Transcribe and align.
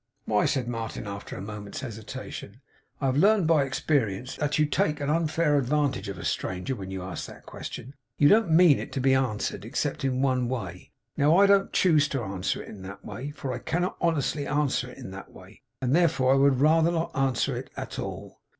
'Why,' 0.25 0.45
said 0.45 0.67
Martin, 0.67 1.05
after 1.05 1.37
a 1.37 1.43
moment's 1.43 1.81
hesitation, 1.81 2.59
'I 3.01 3.05
have 3.05 3.17
learned 3.17 3.45
by 3.45 3.63
experience, 3.65 4.35
that 4.37 4.57
you 4.57 4.65
take 4.65 4.99
an 4.99 5.11
unfair 5.11 5.59
advantage 5.59 6.09
of 6.09 6.17
a 6.17 6.25
stranger, 6.25 6.75
when 6.75 6.89
you 6.89 7.03
ask 7.03 7.27
that 7.27 7.45
question. 7.45 7.93
You 8.17 8.27
don't 8.27 8.49
mean 8.49 8.79
it 8.79 8.91
to 8.93 8.99
be 8.99 9.13
answered, 9.13 9.63
except 9.63 10.03
in 10.03 10.19
one 10.23 10.49
way. 10.49 10.89
Now, 11.17 11.37
I 11.37 11.45
don't 11.45 11.71
choose 11.71 12.07
to 12.07 12.23
answer 12.23 12.63
it 12.63 12.69
in 12.69 12.81
that 12.81 13.05
way, 13.05 13.29
for 13.29 13.53
I 13.53 13.59
cannot 13.59 13.95
honestly 14.01 14.47
answer 14.47 14.89
it 14.89 14.97
in 14.97 15.11
that 15.11 15.31
way. 15.33 15.61
And 15.83 15.95
therefore, 15.95 16.33
I 16.33 16.37
would 16.37 16.59
rather 16.59 16.89
not 16.89 17.15
answer 17.15 17.55
it 17.55 17.69
at 17.77 17.99
all. 17.99 18.41